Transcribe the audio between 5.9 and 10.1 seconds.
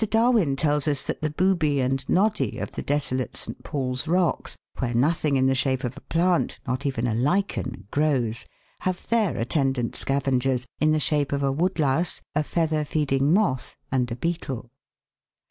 a plant, not even a lichen, grows, have their attendant